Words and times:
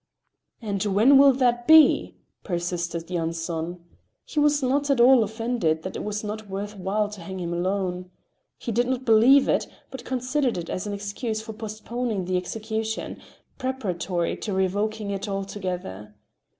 "And 0.63 0.83
when 0.83 1.19
will 1.19 1.31
that 1.33 1.67
be?" 1.67 2.17
persisted 2.43 3.11
Yanson. 3.11 3.81
He 4.25 4.39
was 4.39 4.63
not 4.63 4.89
at 4.89 4.99
all 4.99 5.23
offended 5.23 5.83
that 5.83 5.95
it 5.95 6.03
was 6.03 6.23
not 6.23 6.49
worth 6.49 6.75
while 6.75 7.07
to 7.11 7.21
hang 7.21 7.39
him 7.39 7.53
alone. 7.53 8.09
He 8.57 8.71
did 8.71 8.87
not 8.87 9.05
believe 9.05 9.47
it, 9.47 9.67
but 9.91 10.03
considered 10.03 10.57
it 10.57 10.71
as 10.71 10.87
an 10.87 10.93
excuse 10.93 11.39
for 11.43 11.53
postponing 11.53 12.25
the 12.25 12.37
execution, 12.37 13.21
preparatory 13.59 14.35
to 14.37 14.53
revoking 14.53 15.11
it 15.11 15.29
altogether. 15.29 16.15